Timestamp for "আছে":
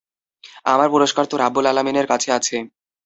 2.37-2.57